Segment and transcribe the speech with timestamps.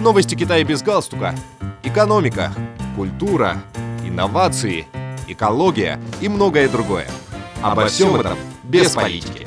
[0.00, 1.34] Новости Китая без галстука.
[1.82, 2.52] Экономика,
[2.94, 3.56] культура,
[4.04, 4.86] инновации,
[5.26, 7.08] экология и многое другое.
[7.62, 9.44] Обо всем этом без политики.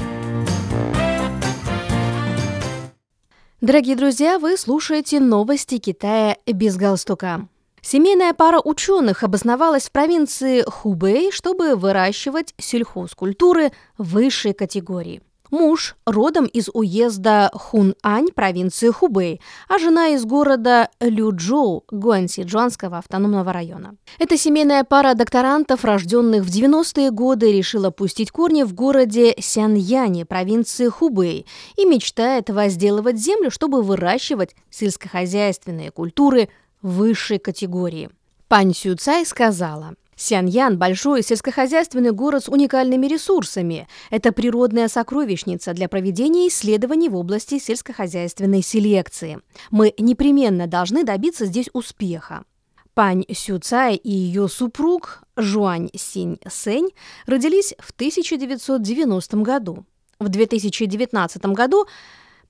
[3.62, 7.48] Дорогие друзья, вы слушаете новости Китая без галстука.
[7.82, 15.22] Семейная пара ученых обосновалась в провинции Хубэй, чтобы выращивать сельхозкультуры высшей категории.
[15.52, 23.96] Муж родом из уезда Хунань провинции Хубэй, а жена из города Люджоу Гуанси-Джуанского автономного района.
[24.18, 30.88] Эта семейная пара докторантов, рожденных в 90-е годы, решила пустить корни в городе Сяньяне провинции
[30.88, 31.46] Хубэй
[31.76, 36.48] и мечтает возделывать землю, чтобы выращивать сельскохозяйственные культуры
[36.82, 38.10] высшей категории.
[38.48, 43.88] Пань Сюцай сказала, Сяньян– большой сельскохозяйственный город с уникальными ресурсами.
[44.12, 49.40] Это природная сокровищница для проведения исследований в области сельскохозяйственной селекции.
[49.72, 52.44] Мы непременно должны добиться здесь успеха.
[52.94, 56.90] Пань Сюцай и ее супруг Жуань Синь Сэнь
[57.26, 59.86] родились в 1990 году.
[60.20, 61.88] В 2019 году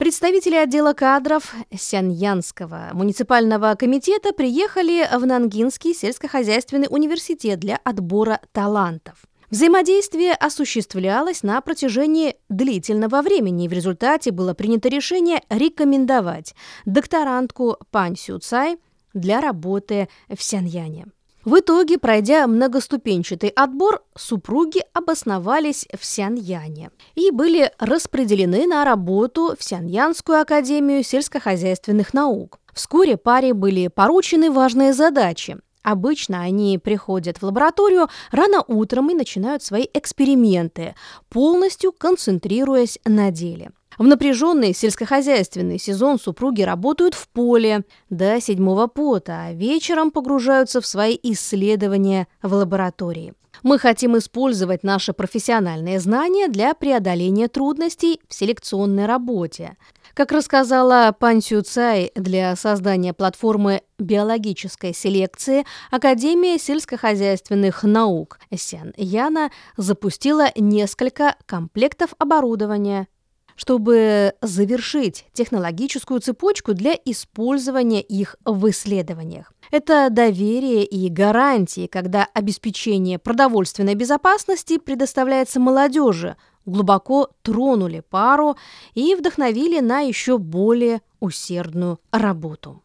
[0.01, 9.23] Представители отдела кадров Сяньянского муниципального комитета приехали в Нангинский сельскохозяйственный университет для отбора талантов.
[9.51, 18.17] Взаимодействие осуществлялось на протяжении длительного времени, и в результате было принято решение рекомендовать докторантку Пань
[18.17, 18.79] Сю Цай
[19.13, 21.05] для работы в Сяньяне.
[21.43, 29.63] В итоге, пройдя многоступенчатый отбор, супруги обосновались в Сяньяне и были распределены на работу в
[29.63, 32.59] Сяньянскую академию сельскохозяйственных наук.
[32.73, 35.57] Вскоре паре были поручены важные задачи.
[35.81, 40.93] Обычно они приходят в лабораторию рано утром и начинают свои эксперименты,
[41.29, 43.71] полностью концентрируясь на деле.
[43.97, 50.85] В напряженный сельскохозяйственный сезон супруги работают в поле до седьмого пота, а вечером погружаются в
[50.85, 53.33] свои исследования в лаборатории.
[53.63, 59.77] Мы хотим использовать наши профессиональные знания для преодоления трудностей в селекционной работе.
[60.13, 69.51] Как рассказала Пан Сю Цай, для создания платформы биологической селекции Академия сельскохозяйственных наук Сян Яна
[69.77, 73.07] запустила несколько комплектов оборудования
[73.55, 79.53] чтобы завершить технологическую цепочку для использования их в исследованиях.
[79.71, 86.35] Это доверие и гарантии, когда обеспечение продовольственной безопасности предоставляется молодежи,
[86.65, 88.57] глубоко тронули пару
[88.93, 92.81] и вдохновили на еще более усердную работу.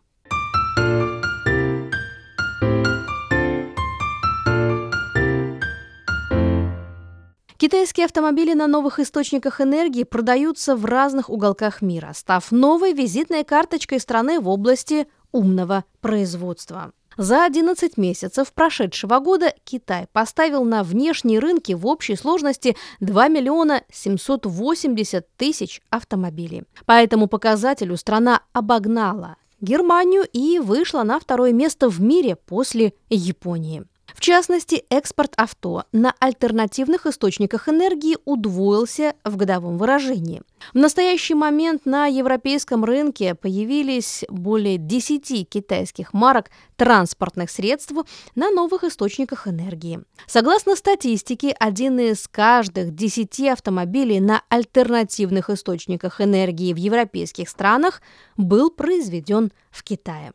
[7.67, 13.99] Китайские автомобили на новых источниках энергии продаются в разных уголках мира, став новой визитной карточкой
[13.99, 16.93] страны в области умного производства.
[17.17, 23.83] За 11 месяцев прошедшего года Китай поставил на внешние рынки в общей сложности 2 миллиона
[23.91, 26.63] 780 тысяч автомобилей.
[26.85, 33.87] По этому показателю страна обогнала Германию и вышла на второе место в мире после Японии.
[34.17, 40.41] В частности, экспорт авто на альтернативных источниках энергии удвоился в годовом выражении.
[40.73, 47.93] В настоящий момент на европейском рынке появились более 10 китайских марок транспортных средств
[48.35, 50.01] на новых источниках энергии.
[50.27, 58.01] Согласно статистике, один из каждых 10 автомобилей на альтернативных источниках энергии в европейских странах
[58.39, 60.33] был произведен в Китае.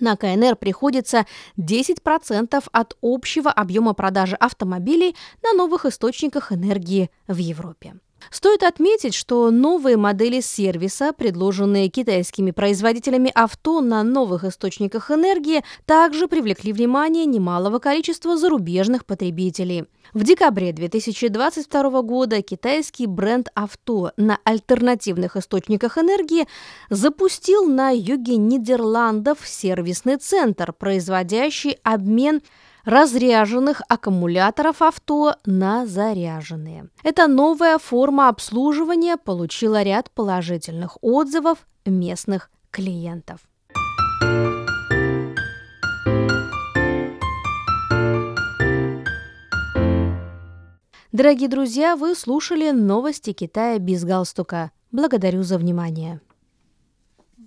[0.00, 1.26] На КНР приходится
[1.58, 7.94] 10% от общего объема продажи автомобилей на новых источниках энергии в Европе.
[8.30, 16.28] Стоит отметить, что новые модели сервиса, предложенные китайскими производителями авто на новых источниках энергии, также
[16.28, 19.86] привлекли внимание немалого количества зарубежных потребителей.
[20.12, 26.46] В декабре 2022 года китайский бренд авто на альтернативных источниках энергии
[26.88, 32.42] запустил на юге Нидерландов сервисный центр, производящий обмен
[32.84, 36.88] разряженных аккумуляторов авто на заряженные.
[37.02, 43.40] Эта новая форма обслуживания получила ряд положительных отзывов местных клиентов.
[51.12, 54.70] Дорогие друзья, вы слушали новости Китая без галстука.
[54.92, 56.20] Благодарю за внимание.